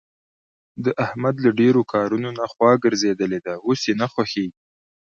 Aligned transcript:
د 0.85 0.85
احمد 1.05 1.35
له 1.45 1.49
ډېرو 1.59 1.81
کارونو 1.93 2.29
نه 2.39 2.45
خوا 2.51 2.71
ګرځېدلې 2.83 3.39
ده. 3.45 3.53
اوس 3.67 3.81
یې 3.87 3.93
نه 4.01 4.07
خوښږېږي. 4.11 4.57